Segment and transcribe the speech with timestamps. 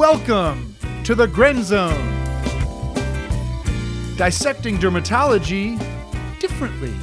[0.00, 1.92] Welcome to the Grenz Zone.
[4.16, 5.78] Dissecting dermatology
[6.40, 6.94] differently.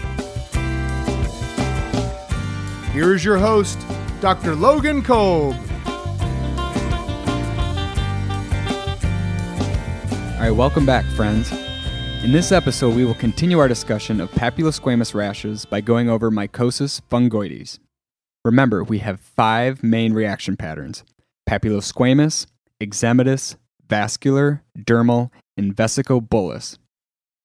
[2.93, 3.77] Here is your host,
[4.19, 4.55] Dr.
[4.55, 5.55] Logan Kolb.
[10.33, 11.51] All right, welcome back, friends.
[12.23, 16.99] In this episode, we will continue our discussion of papulosquamous rashes by going over mycosis
[17.11, 17.77] fungoides.
[18.43, 21.03] Remember, we have five main reaction patterns
[21.47, 22.47] papulosquamous,
[22.81, 23.55] eczematous,
[23.89, 26.77] vascular, dermal, and vesicobullous.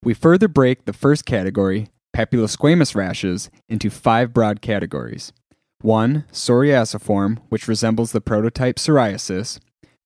[0.02, 5.32] We further break the first category, papulosquamous rashes, into five broad categories.
[5.80, 6.24] 1.
[6.32, 9.58] Psoriasiform, which resembles the prototype psoriasis.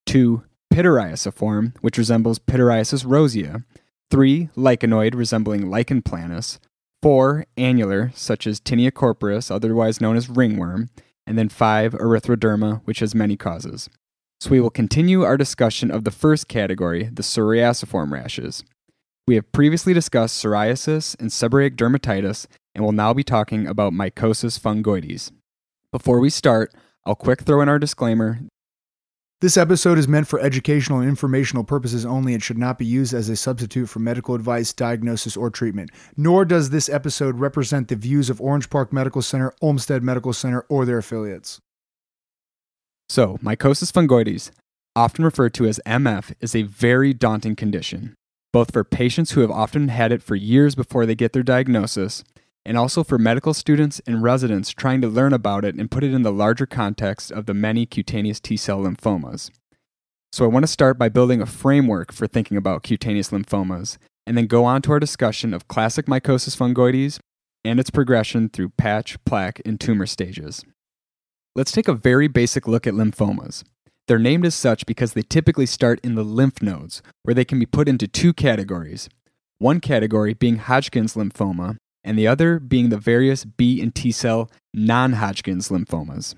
[0.07, 3.65] 2 pityriasiform, which resembles pityriasis rosea,
[4.11, 4.49] 3.
[4.57, 6.59] Lichenoid, resembling lichen planus,
[7.03, 7.47] 4.
[7.57, 10.91] Annular, such as tinea corporis, otherwise known as ringworm,
[11.27, 11.93] and then 5.
[11.93, 13.89] Erythroderma, which has many causes.
[14.41, 18.65] So we will continue our discussion of the first category, the psoriasiform rashes.
[19.27, 24.61] We have previously discussed psoriasis and seborrheic dermatitis, and will now be talking about mycosis
[24.61, 25.33] fungoides.
[25.91, 26.73] Before we start,
[27.07, 28.41] I'll quick throw in our disclaimer
[29.41, 33.15] This episode is meant for educational and informational purposes only and should not be used
[33.15, 35.91] as a substitute for medical advice, diagnosis, or treatment.
[36.17, 40.65] Nor does this episode represent the views of Orange Park Medical Center, Olmsted Medical Center,
[40.69, 41.61] or their affiliates.
[43.09, 44.51] So, mycosis fungoides,
[44.97, 48.15] often referred to as MF, is a very daunting condition,
[48.53, 52.25] both for patients who have often had it for years before they get their diagnosis,
[52.65, 56.13] and also for medical students and residents trying to learn about it and put it
[56.13, 59.51] in the larger context of the many cutaneous T cell lymphomas.
[60.33, 64.37] So, I want to start by building a framework for thinking about cutaneous lymphomas, and
[64.37, 67.21] then go on to our discussion of classic mycosis fungoides
[67.65, 70.65] and its progression through patch, plaque, and tumor stages.
[71.57, 73.65] Let's take a very basic look at lymphomas.
[74.07, 77.59] They're named as such because they typically start in the lymph nodes, where they can
[77.59, 79.09] be put into two categories.
[79.57, 84.51] One category being Hodgkin's lymphoma, and the other being the various B and T cell
[84.75, 86.35] non Hodgkin's lymphomas.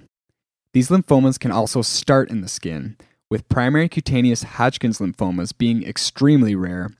[0.72, 2.96] These lymphomas can also start in the skin,
[3.28, 6.90] with primary cutaneous Hodgkin's lymphomas being extremely rare,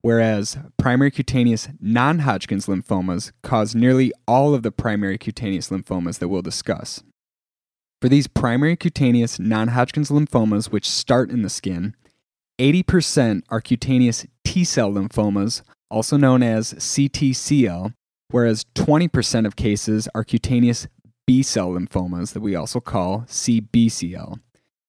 [0.00, 6.28] whereas primary cutaneous non Hodgkin's lymphomas cause nearly all of the primary cutaneous lymphomas that
[6.28, 7.02] we'll discuss.
[8.00, 11.94] For these primary cutaneous non Hodgkin's lymphomas, which start in the skin,
[12.60, 17.94] 80% are cutaneous T cell lymphomas, also known as CTCL,
[18.30, 20.86] whereas 20% of cases are cutaneous
[21.26, 24.38] B cell lymphomas that we also call CBCL.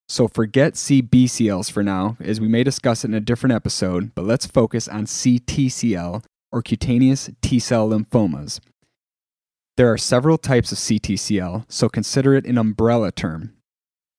[0.07, 4.25] So forget CBCLs for now, as we may discuss it in a different episode, but
[4.25, 8.59] let's focus on CTCL, or cutaneous T cell lymphomas.
[9.77, 13.53] There are several types of CTCL, so consider it an umbrella term.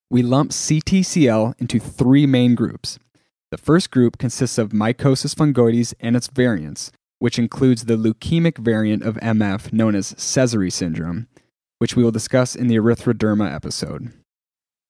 [0.07, 2.99] We lump CTCL into three main groups.
[3.49, 9.01] The first group consists of mycosis fungoides and its variants, which includes the leukemic variant
[9.01, 11.27] of MF known as Sézary syndrome,
[11.79, 14.13] which we will discuss in the erythroderma episode.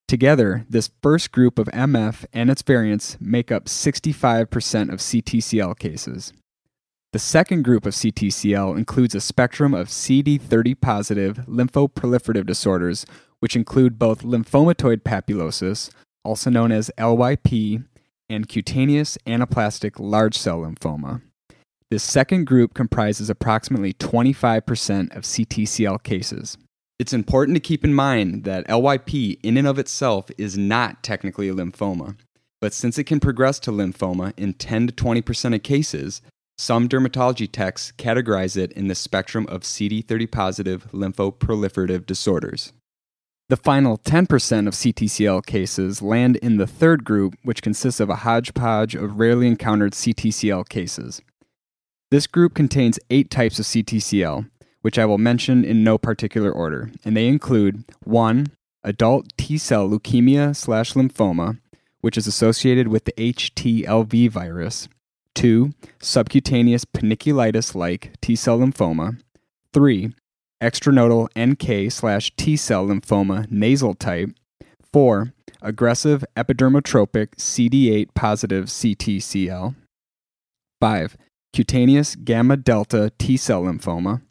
[0.09, 6.33] Together, this first group of MF and its variants make up 65% of CTCL cases.
[7.13, 13.05] The second group of CTCL includes a spectrum of CD30 positive lymphoproliferative disorders,
[13.39, 15.89] which include both lymphomatoid papulosis,
[16.25, 17.85] also known as LYP,
[18.29, 21.21] and cutaneous anaplastic large cell lymphoma.
[21.89, 26.57] This second group comprises approximately 25% of CTCL cases.
[26.99, 31.47] It's important to keep in mind that LYP, in and of itself, is not technically
[31.47, 32.17] a lymphoma.
[32.59, 36.21] But since it can progress to lymphoma in 10 to 20% of cases,
[36.57, 42.73] some dermatology texts categorize it in the spectrum of CD30 positive lymphoproliferative disorders.
[43.49, 48.17] The final 10% of CTCL cases land in the third group, which consists of a
[48.17, 51.21] hodgepodge of rarely encountered CTCL cases.
[52.11, 54.49] This group contains eight types of CTCL,
[54.81, 58.47] which I will mention in no particular order, and they include 1.
[58.83, 61.59] Adult T cell leukemia slash lymphoma,
[62.01, 64.87] which is associated with the HTLV virus.
[65.37, 65.71] 2.
[66.01, 69.19] Subcutaneous panniculitis like T cell lymphoma.
[69.71, 70.11] 3.
[70.63, 74.31] Extranodal NK slash T cell lymphoma nasal type.
[74.91, 75.31] 4.
[75.61, 79.75] Aggressive epidermotropic CD8 positive CTCL.
[80.81, 81.17] 5.
[81.53, 84.23] Cutaneous gamma delta T cell lymphoma.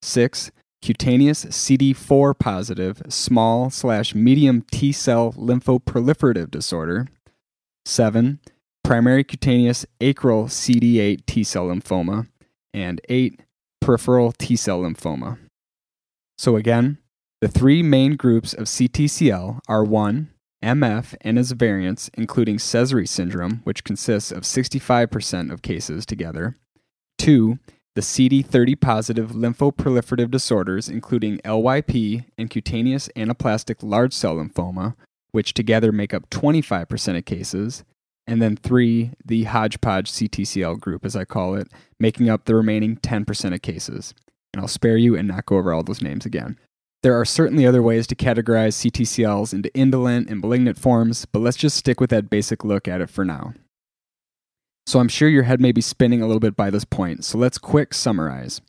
[0.00, 0.50] 6.
[0.80, 7.08] Cutaneous CD4 positive small slash medium T cell lymphoproliferative disorder.
[7.84, 8.40] 7.
[8.84, 12.28] Primary cutaneous acral CD8 T cell lymphoma.
[12.72, 13.40] And 8.
[13.80, 15.38] Peripheral T cell lymphoma.
[16.36, 16.98] So, again,
[17.40, 20.30] the three main groups of CTCL are 1.
[20.62, 26.56] MF and its variants, including Sézary syndrome, which consists of 65% of cases together.
[27.18, 27.58] Two,
[27.94, 34.94] the CD30 positive lymphoproliferative disorders, including LYP and cutaneous anaplastic large cell lymphoma,
[35.32, 37.84] which together make up 25% of cases.
[38.26, 41.68] And then three, the hodgepodge CTCL group, as I call it,
[42.00, 44.14] making up the remaining 10% of cases.
[44.52, 46.58] And I'll spare you and not go over all those names again.
[47.02, 51.58] There are certainly other ways to categorize CTCLs into indolent and malignant forms, but let's
[51.58, 53.52] just stick with that basic look at it for now.
[54.86, 57.36] So I'm sure your head may be spinning a little bit by this point, so
[57.36, 58.62] let's quick summarize.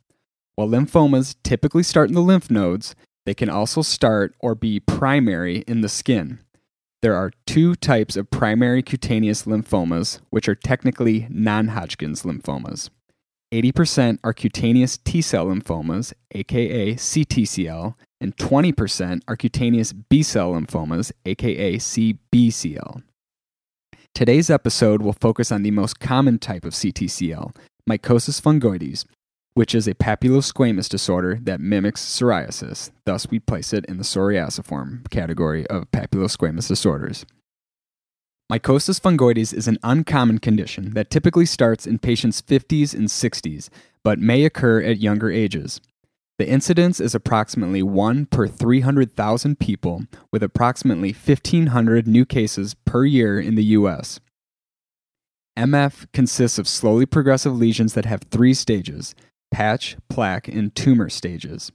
[0.55, 2.93] While lymphomas typically start in the lymph nodes,
[3.25, 6.39] they can also start or be primary in the skin.
[7.05, 12.89] There are two types of primary cutaneous lymphomas, which are technically non Hodgkin's lymphomas.
[13.53, 21.11] 80% are cutaneous T cell lymphomas, aka CTCL, and 20% are cutaneous B cell lymphomas,
[21.27, 23.03] aka CBCL.
[24.15, 27.55] Today's episode will focus on the most common type of CTCL,
[27.87, 29.05] mycosis fungoides,
[29.55, 32.91] which is a papulosquamous disorder that mimics psoriasis.
[33.05, 37.25] Thus, we place it in the psoriasiform category of papulosquamous disorders.
[38.51, 43.69] Mycosis fungoides is an uncommon condition that typically starts in patients' 50s and 60s,
[44.03, 45.79] but may occur at younger ages.
[46.37, 50.03] The incidence is approximately 1 per 300,000 people,
[50.33, 54.19] with approximately 1,500 new cases per year in the U.S.
[55.57, 59.15] MF consists of slowly progressive lesions that have three stages
[59.51, 61.71] patch, plaque, and tumor stages.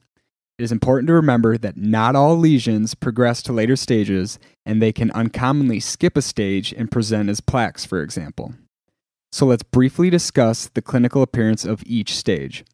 [0.59, 4.93] It is important to remember that not all lesions progress to later stages, and they
[4.93, 8.55] can uncommonly skip a stage and present as plaques, for example.
[9.33, 12.65] So let's briefly discuss the clinical appearance of each stage.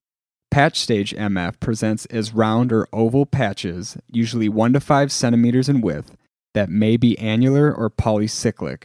[0.50, 5.80] Patch stage MF presents as round or oval patches, usually 1 to 5 centimeters in
[5.80, 6.16] width,
[6.54, 8.84] that may be annular or polycyclic.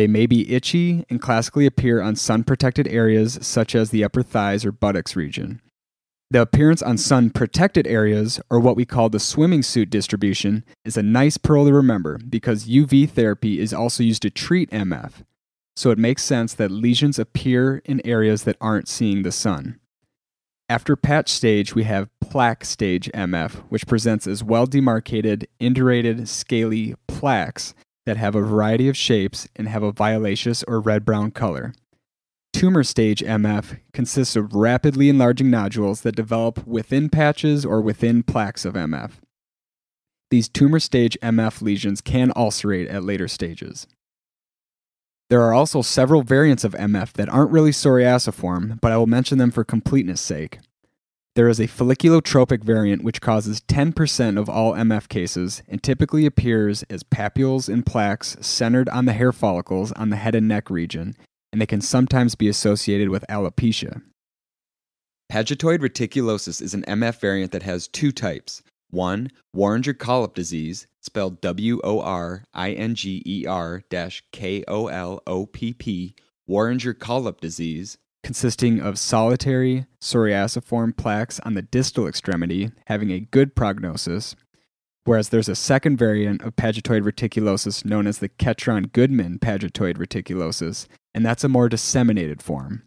[0.00, 4.22] They may be itchy and classically appear on sun protected areas such as the upper
[4.22, 5.60] thighs or buttocks region.
[6.30, 10.96] The appearance on sun protected areas, or what we call the swimming suit distribution, is
[10.96, 15.22] a nice pearl to remember because UV therapy is also used to treat MF.
[15.76, 19.80] So it makes sense that lesions appear in areas that aren't seeing the sun.
[20.70, 26.94] After patch stage, we have plaque stage MF, which presents as well demarcated, indurated, scaly
[27.06, 27.74] plaques
[28.10, 31.72] that have a variety of shapes and have a violaceous or red brown color.
[32.52, 38.64] Tumor stage MF consists of rapidly enlarging nodules that develop within patches or within plaques
[38.64, 39.12] of MF.
[40.32, 43.86] These tumor stage MF lesions can ulcerate at later stages.
[45.28, 49.38] There are also several variants of MF that aren't really psoriasiform, but I will mention
[49.38, 50.58] them for completeness sake.
[51.40, 56.82] There is a folliculotropic variant which causes 10% of all MF cases and typically appears
[56.90, 61.16] as papules and plaques centered on the hair follicles on the head and neck region
[61.50, 64.02] and they can sometimes be associated with alopecia.
[65.32, 68.62] Pagetoid reticulosis is an MF variant that has two types.
[68.90, 73.82] One, Woringer Kolopp disease, spelled W O R I N G E R
[74.30, 76.14] K O L O P P,
[76.46, 83.54] Woringer Kolopp disease, consisting of solitary psoriasiform plaques on the distal extremity, having a good
[83.54, 84.36] prognosis,
[85.04, 90.86] whereas there's a second variant of pagetoid reticulosis known as the Ketron Goodman pagetoid reticulosis,
[91.14, 92.82] and that's a more disseminated form.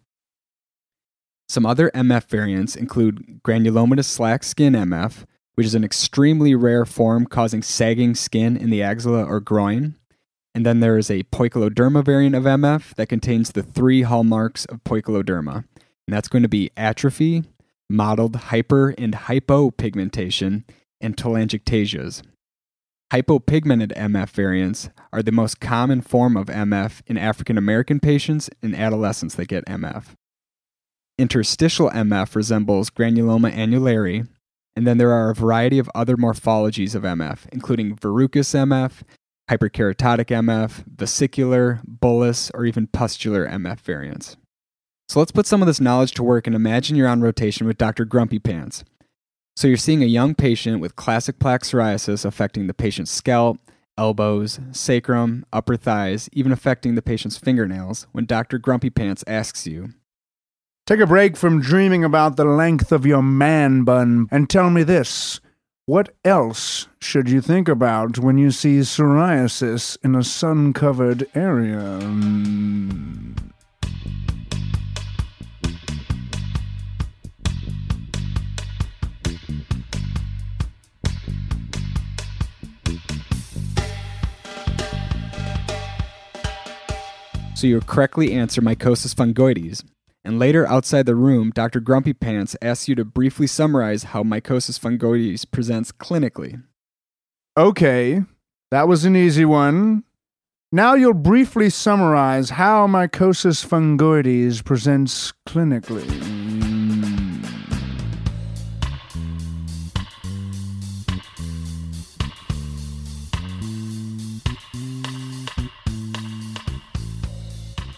[1.50, 5.26] Some other MF variants include granulomatous slack skin MF,
[5.56, 9.96] which is an extremely rare form causing sagging skin in the axilla or groin.
[10.56, 14.84] And then there is a poikiloderma variant of MF that contains the three hallmarks of
[14.84, 15.66] poikiloderma.
[16.08, 17.44] And that's going to be atrophy,
[17.90, 20.64] mottled hyper and hypopigmentation,
[21.02, 22.24] and telangiectasias.
[23.12, 28.76] Hypopigmented MF variants are the most common form of MF in African American patients and
[28.76, 30.16] adolescents that get MF.
[31.20, 34.28] Interstitial MF resembles granuloma annulare,
[34.76, 39.04] and then there are a variety of other morphologies of MF, including verrucous MF,
[39.50, 44.38] hyperkeratotic MF, vesicular, bullous, or even pustular MF variants.
[45.10, 47.78] So let's put some of this knowledge to work and imagine you're on rotation with
[47.78, 48.06] Dr.
[48.06, 48.84] Grumpy Pants.
[49.56, 53.60] So you're seeing a young patient with classic plaque psoriasis affecting the patient's scalp,
[53.98, 58.58] elbows, sacrum, upper thighs, even affecting the patient's fingernails when Dr.
[58.58, 59.90] Grumpy Pants asks you,
[60.86, 64.84] Take a break from dreaming about the length of your man bun and tell me
[64.84, 65.40] this.
[65.86, 72.00] What else should you think about when you see psoriasis in a sun covered area?
[87.56, 89.84] So you correctly answer mycosis fungoides,
[90.26, 91.82] and later, outside the room, Dr.
[91.82, 96.64] Grumpy Pants asks you to briefly summarize how mycosis fungoides presents clinically.
[97.58, 98.24] Okay,
[98.72, 100.04] that was an easy one.
[100.72, 106.10] Now you'll briefly summarize how mycosis fungoides presents clinically.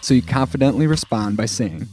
[0.02, 1.88] So you confidently respond by saying,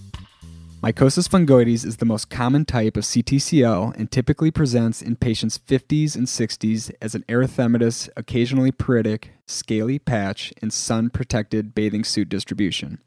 [0.84, 6.18] Mycosis fungoides is the most common type of CTCL and typically presents in patients' 50s
[6.18, 13.00] and 60s as an erythematous, occasionally pruritic, scaly patch in sun protected bathing suit distribution.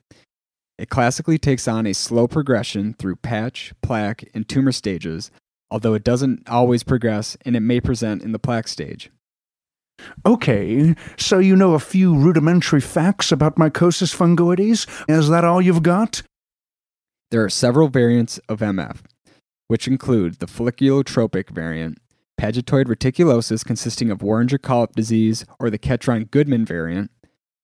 [0.79, 5.31] It classically takes on a slow progression through patch, plaque, and tumor stages,
[5.71, 9.11] although it doesn't always progress and it may present in the plaque stage.
[10.25, 14.89] Okay, so you know a few rudimentary facts about mycosis fungoides?
[15.11, 16.23] Is that all you've got?
[17.31, 18.99] There are several variants of MF,
[19.69, 21.99] which include the folliculotropic variant,
[22.41, 27.11] pagetoid reticulosis consisting of Woringer-Kolopp disease, or the Ketron-Goodman variant,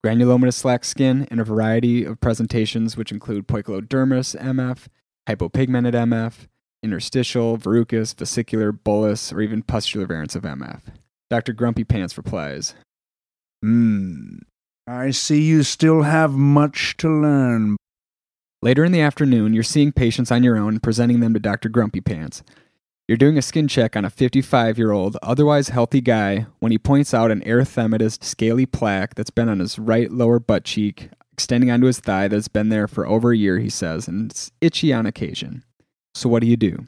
[0.04, 4.86] granulomatous slack skin, and a variety of presentations which include poikilodermis MF,
[5.28, 6.48] hypopigmented MF,
[6.82, 10.80] interstitial, verrucous, vesicular, bullous, or even pustular variants of MF.
[11.30, 11.52] Dr.
[11.52, 12.74] Grumpy Pants replies,
[13.62, 14.38] Hmm.
[14.88, 17.76] I see you still have much to learn.
[18.64, 21.68] Later in the afternoon, you're seeing patients on your own and presenting them to Dr.
[21.68, 22.44] Grumpy Pants.
[23.08, 26.78] You're doing a skin check on a 55 year old, otherwise healthy guy when he
[26.78, 31.72] points out an erythematous, scaly plaque that's been on his right lower butt cheek, extending
[31.72, 34.92] onto his thigh that's been there for over a year, he says, and it's itchy
[34.92, 35.64] on occasion.
[36.14, 36.86] So, what do you do?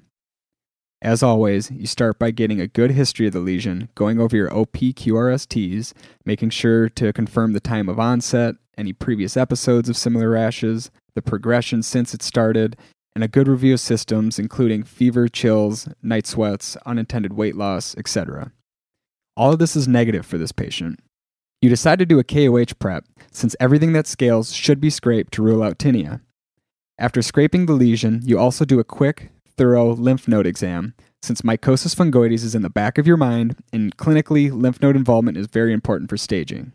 [1.02, 4.48] As always, you start by getting a good history of the lesion, going over your
[4.50, 5.92] OPQRSTs,
[6.24, 11.22] making sure to confirm the time of onset, any previous episodes of similar rashes, the
[11.22, 12.76] progression since it started,
[13.14, 18.52] and a good review of systems, including fever, chills, night sweats, unintended weight loss, etc.
[19.36, 21.00] All of this is negative for this patient.
[21.62, 25.42] You decide to do a KOH prep, since everything that scales should be scraped to
[25.42, 26.20] rule out tinea.
[26.98, 31.94] After scraping the lesion, you also do a quick, thorough lymph node exam, since mycosis
[31.94, 35.72] fungoides is in the back of your mind, and clinically, lymph node involvement is very
[35.72, 36.72] important for staging.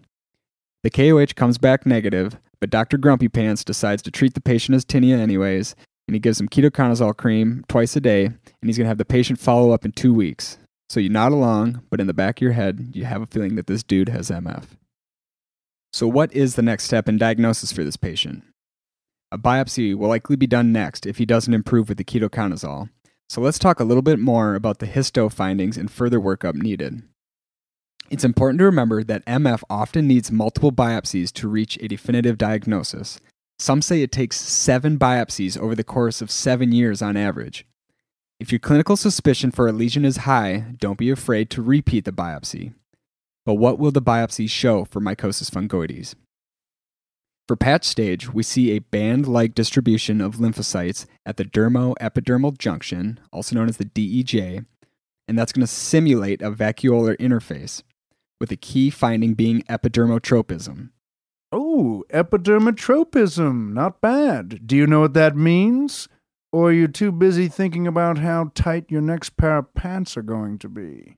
[0.84, 2.98] The KOH comes back negative, but Dr.
[2.98, 5.76] Grumpy Pants decides to treat the patient as tinea anyways,
[6.08, 9.06] and he gives him ketoconazole cream twice a day, and he's going to have the
[9.06, 10.58] patient follow up in two weeks.
[10.90, 13.56] So you nod along, but in the back of your head, you have a feeling
[13.56, 14.66] that this dude has MF.
[15.92, 18.44] So, what is the next step in diagnosis for this patient?
[19.32, 22.90] A biopsy will likely be done next if he doesn't improve with the ketoconazole.
[23.28, 27.04] So, let's talk a little bit more about the histo findings and further workup needed.
[28.10, 33.20] It's important to remember that MF often needs multiple biopsies to reach a definitive diagnosis.
[33.60, 37.68] Some say it takes seven biopsies over the course of seven years on average.
[38.40, 42.12] If your clinical suspicion for a lesion is high, don't be afraid to repeat the
[42.12, 42.74] biopsy.
[43.46, 46.16] But what will the biopsy show for mycosis fungoides?
[47.48, 53.20] For patch stage, we see a band like distribution of lymphocytes at the dermo-epidermal junction,
[53.34, 54.66] also known as the DEJ,
[55.28, 57.84] and that's going to simulate a vacuolar interface,
[58.40, 60.90] with a key finding being epidermotropism.
[61.52, 63.74] Oh, epidermotropism.
[63.74, 64.68] Not bad.
[64.68, 66.08] Do you know what that means?
[66.52, 70.24] Or are you too busy thinking about how tight your next pair of pants are
[70.24, 71.18] going to be?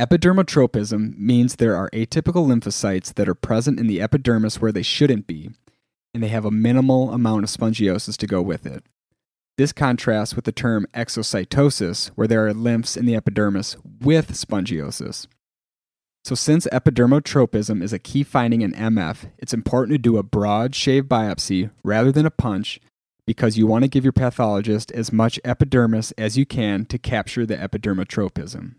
[0.00, 5.26] Epidermotropism means there are atypical lymphocytes that are present in the epidermis where they shouldn't
[5.26, 5.50] be,
[6.12, 8.84] and they have a minimal amount of spongiosis to go with it.
[9.56, 15.28] This contrasts with the term exocytosis, where there are lymphs in the epidermis with spongiosis.
[16.24, 20.74] So, since epidermotropism is a key finding in MF, it's important to do a broad
[20.74, 22.80] shave biopsy rather than a punch
[23.26, 27.44] because you want to give your pathologist as much epidermis as you can to capture
[27.44, 28.74] the epidermotropism.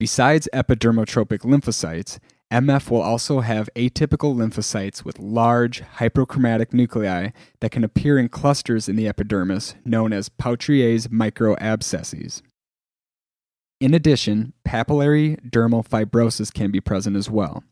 [0.00, 2.18] Besides epidermotropic lymphocytes,
[2.52, 7.28] MF will also have atypical lymphocytes with large hyperchromatic nuclei
[7.60, 12.42] that can appear in clusters in the epidermis known as Pautrier's microabscesses.
[13.80, 17.64] In addition, papillary dermal fibrosis can be present as well.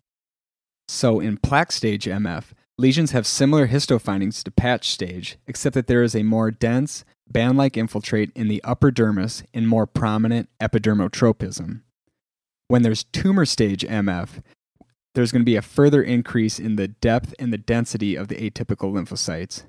[0.88, 6.02] So, in plaque stage MF, lesions have similar histofindings to patch stage, except that there
[6.02, 11.82] is a more dense, band like infiltrate in the upper dermis and more prominent epidermotropism.
[12.68, 14.42] When there's tumor stage MF,
[15.14, 18.36] there's going to be a further increase in the depth and the density of the
[18.36, 19.64] atypical lymphocytes.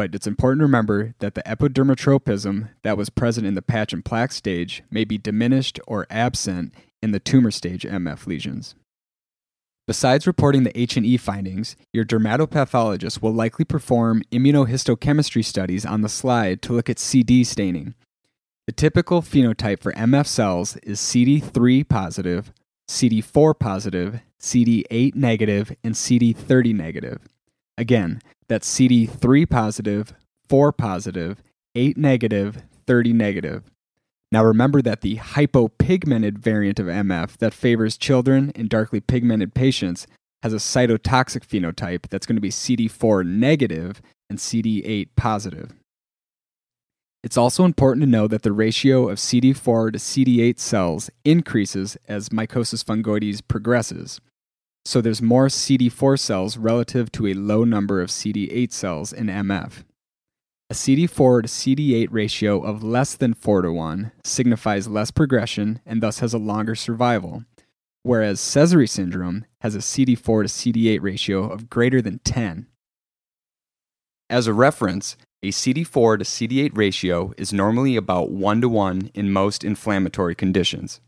[0.00, 4.02] But it's important to remember that the epidermotropism that was present in the patch and
[4.02, 8.74] plaque stage may be diminished or absent in the tumor stage MF lesions.
[9.86, 16.62] Besides reporting the H&E findings, your dermatopathologist will likely perform immunohistochemistry studies on the slide
[16.62, 17.94] to look at CD staining.
[18.66, 22.54] The typical phenotype for MF cells is CD3 positive,
[22.88, 27.28] CD4 positive, CD8 negative, and CD30 negative.
[27.76, 30.12] Again, that's CD3 positive,
[30.48, 31.40] 4 positive,
[31.76, 33.70] 8 negative, 30 negative.
[34.32, 40.08] Now remember that the hypopigmented variant of MF that favors children and darkly pigmented patients
[40.42, 45.72] has a cytotoxic phenotype that's going to be CD4 negative and CD8 positive.
[47.22, 52.30] It's also important to know that the ratio of CD4 to CD8 cells increases as
[52.30, 54.20] mycosis fungoides progresses.
[54.84, 59.84] So there's more CD4 cells relative to a low number of CD8 cells in MF.
[60.70, 66.00] A CD4 to CD8 ratio of less than 4 to 1 signifies less progression and
[66.00, 67.44] thus has a longer survival,
[68.04, 72.66] whereas Sézary syndrome has a CD4 to CD8 ratio of greater than 10.
[74.30, 79.32] As a reference, a CD4 to CD8 ratio is normally about 1 to 1 in
[79.32, 81.00] most inflammatory conditions.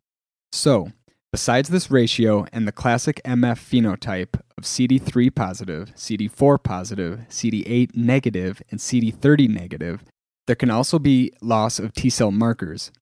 [0.50, 0.90] So,
[1.32, 8.62] Besides this ratio and the classic MF phenotype of CD3 positive, CD4 positive, CD8 negative,
[8.70, 10.04] and CD30 negative,
[10.46, 12.92] there can also be loss of T cell markers,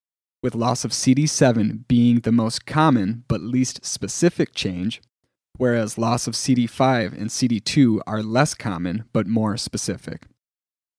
[0.41, 5.01] with loss of CD7 being the most common but least specific change,
[5.57, 10.27] whereas loss of CD5 and CD2 are less common but more specific.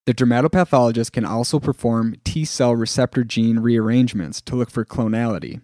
[0.05, 5.62] The dermatopathologist can also perform T cell receptor gene rearrangements to look for clonality,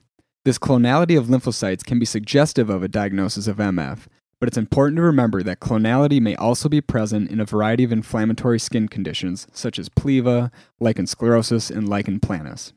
[0.48, 4.06] this clonality of lymphocytes can be suggestive of a diagnosis of MF,
[4.40, 7.92] but it's important to remember that clonality may also be present in a variety of
[7.92, 10.50] inflammatory skin conditions, such as PLEVA,
[10.80, 12.72] lichen sclerosus, and lichen planus.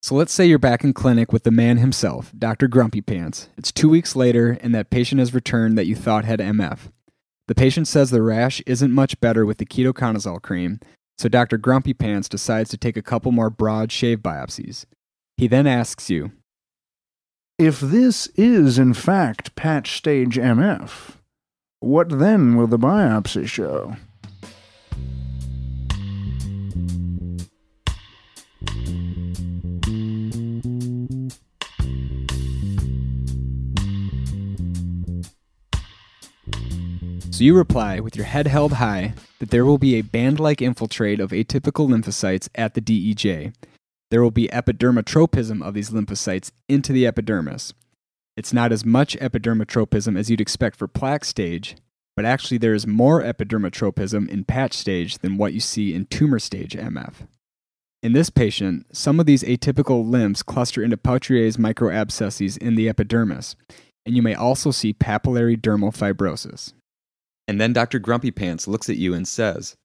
[0.00, 2.68] So let's say you're back in clinic with the man himself, Dr.
[2.68, 3.48] Grumpy Pants.
[3.58, 6.92] It's two weeks later, and that patient has returned that you thought had MF.
[7.48, 10.78] The patient says the rash isn't much better with the ketoconazole cream,
[11.18, 11.58] so Dr.
[11.58, 14.84] Grumpy Pants decides to take a couple more broad shave biopsies.
[15.36, 16.30] He then asks you,
[17.60, 21.16] if this is in fact patch stage MF,
[21.80, 23.96] what then will the biopsy show?
[37.30, 40.62] So you reply with your head held high that there will be a band like
[40.62, 43.52] infiltrate of atypical lymphocytes at the DEJ,
[44.10, 47.72] there will be epidermotropism of these lymphocytes into the epidermis.
[48.36, 51.76] It's not as much epidermotropism as you'd expect for plaque stage,
[52.16, 56.38] but actually there is more epidermotropism in patch stage than what you see in tumor
[56.38, 57.14] stage MF.
[58.02, 63.56] In this patient, some of these atypical lymphs cluster into Pautrier's microabscesses in the epidermis,
[64.06, 66.72] and you may also see papillary dermal fibrosis.
[67.46, 67.98] And then Dr.
[67.98, 69.76] Grumpy Pants looks at you and says,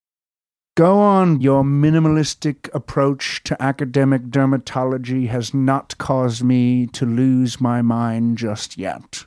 [0.76, 7.82] Go on, your minimalistic approach to academic dermatology has not caused me to lose my
[7.82, 9.26] mind just yet.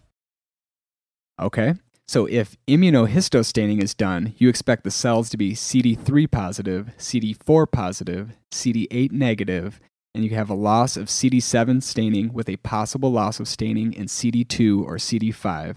[1.41, 1.75] Okay.
[2.07, 8.37] So if immunohistostaining is done, you expect the cells to be CD3 positive, CD4 positive,
[8.53, 9.81] CD8 negative,
[10.15, 14.05] and you have a loss of CD7 staining with a possible loss of staining in
[14.05, 15.77] CD2 or CD5.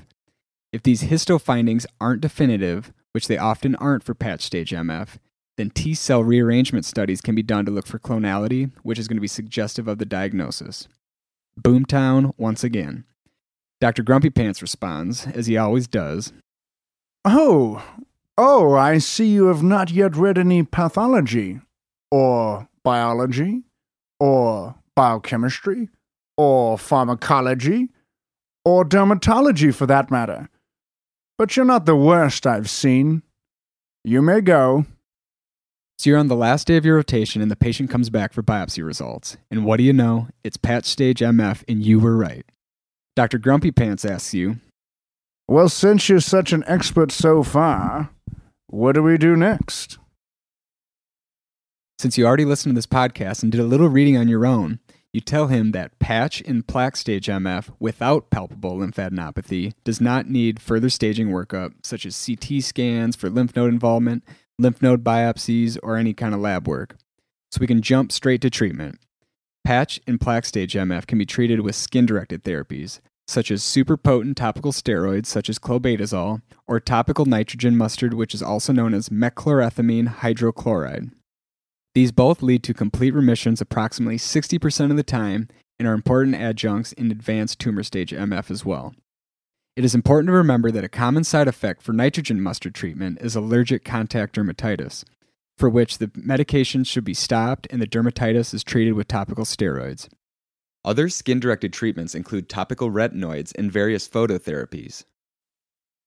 [0.73, 5.17] If these histo findings aren't definitive, which they often aren't for patch stage MF,
[5.57, 9.17] then T cell rearrangement studies can be done to look for clonality, which is going
[9.17, 10.87] to be suggestive of the diagnosis.
[11.59, 13.05] Boomtown once again.
[13.79, 14.03] Dr.
[14.03, 16.33] Grumpy Pants responds, as he always does.
[17.25, 17.83] Oh,
[18.37, 21.59] oh, I see you have not yet read any pathology,
[22.11, 23.63] or biology,
[24.19, 25.89] or biochemistry,
[26.37, 27.89] or pharmacology,
[28.63, 30.49] or dermatology for that matter.
[31.37, 33.23] But you're not the worst I've seen.
[34.03, 34.85] You may go.
[36.01, 38.41] So you're on the last day of your rotation and the patient comes back for
[38.41, 39.37] biopsy results.
[39.51, 40.29] And what do you know?
[40.43, 42.43] It's patch stage MF and you were right.
[43.15, 43.37] Dr.
[43.37, 44.55] Grumpy Pants asks you,
[45.47, 48.09] Well, since you're such an expert so far,
[48.65, 49.99] what do we do next?
[51.99, 54.79] Since you already listened to this podcast and did a little reading on your own,
[55.13, 60.59] you tell him that patch in plaque stage MF without palpable lymphadenopathy does not need
[60.59, 64.23] further staging workup, such as CT scans for lymph node involvement,
[64.61, 66.95] lymph node biopsies, or any kind of lab work.
[67.51, 68.99] So we can jump straight to treatment.
[69.63, 73.97] Patch and plaque stage MF can be treated with skin directed therapies, such as super
[73.97, 79.09] potent topical steroids such as clobetasol, or topical nitrogen mustard, which is also known as
[79.09, 81.11] mechlorethamine hydrochloride.
[81.93, 86.93] These both lead to complete remissions approximately 60% of the time and are important adjuncts
[86.93, 88.93] in advanced tumor stage MF as well.
[89.75, 93.35] It is important to remember that a common side effect for nitrogen mustard treatment is
[93.35, 95.05] allergic contact dermatitis,
[95.57, 100.09] for which the medication should be stopped and the dermatitis is treated with topical steroids.
[100.83, 105.05] Other skin directed treatments include topical retinoids and various phototherapies.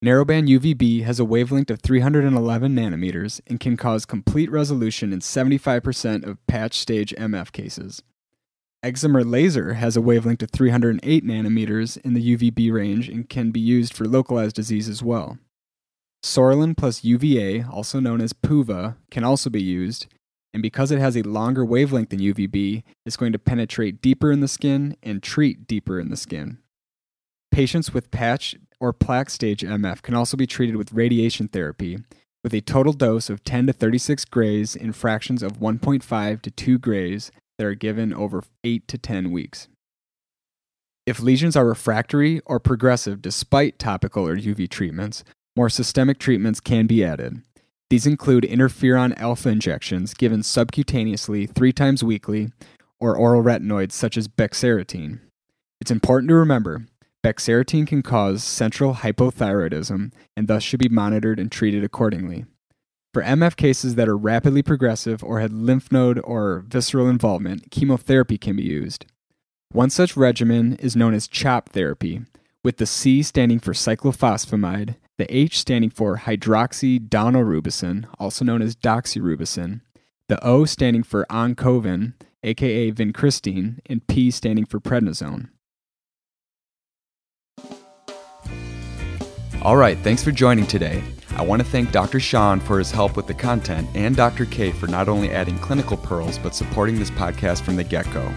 [0.04, 6.26] Narrowband UVB has a wavelength of 311 nanometers and can cause complete resolution in 75%
[6.26, 8.02] of patch stage MF cases.
[8.84, 13.58] Excimer laser has a wavelength of 308 nanometers in the UVB range and can be
[13.58, 15.38] used for localized disease as well.
[16.22, 20.06] Psoralen plus UVA, also known as PUVA, can also be used,
[20.52, 24.40] and because it has a longer wavelength than UVB, it's going to penetrate deeper in
[24.40, 26.58] the skin and treat deeper in the skin.
[27.50, 32.00] Patients with patch or plaque stage MF can also be treated with radiation therapy,
[32.42, 36.78] with a total dose of 10 to 36 grays in fractions of 1.5 to 2
[36.78, 39.68] grays that are given over 8 to 10 weeks.
[41.06, 45.22] If lesions are refractory or progressive despite topical or UV treatments,
[45.56, 47.42] more systemic treatments can be added.
[47.90, 52.50] These include interferon alpha injections given subcutaneously three times weekly
[52.98, 55.20] or oral retinoids such as bexarotene.
[55.80, 56.86] It's important to remember
[57.22, 62.46] bexarotene can cause central hypothyroidism and thus should be monitored and treated accordingly.
[63.14, 68.36] For MF cases that are rapidly progressive or had lymph node or visceral involvement, chemotherapy
[68.36, 69.06] can be used.
[69.70, 72.22] One such regimen is known as CHOP therapy,
[72.64, 79.82] with the C standing for cyclophosphamide, the H standing for hydroxydaunorubicin, also known as doxorubicin,
[80.28, 85.50] the O standing for oncovin, aka vincristine, and P standing for prednisone.
[89.64, 91.02] All right, thanks for joining today.
[91.36, 92.20] I want to thank Dr.
[92.20, 94.44] Sean for his help with the content and Dr.
[94.44, 98.30] K for not only adding clinical pearls but supporting this podcast from the get go.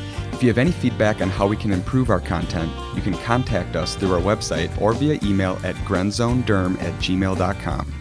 [0.41, 3.75] If you have any feedback on how we can improve our content, you can contact
[3.75, 7.93] us through our website or via email at grenzzonederm at gmail.com.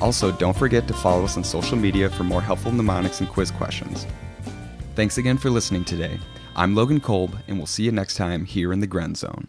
[0.00, 3.50] Also, don't forget to follow us on social media for more helpful mnemonics and quiz
[3.50, 4.06] questions.
[4.94, 6.18] Thanks again for listening today.
[6.56, 9.48] I'm Logan Kolb, and we'll see you next time here in the Grenz Zone.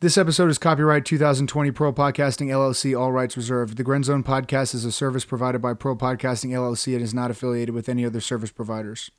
[0.00, 3.78] This episode is copyright 2020 Pearl Podcasting LLC, all rights reserved.
[3.78, 7.30] The Grenz Zone podcast is a service provided by Pearl Podcasting LLC and is not
[7.30, 9.10] affiliated with any other service providers.